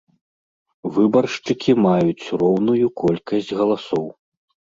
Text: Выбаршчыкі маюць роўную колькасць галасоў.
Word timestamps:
Выбаршчыкі 0.93 1.75
маюць 1.87 2.31
роўную 2.43 2.87
колькасць 3.01 3.55
галасоў. 3.59 4.05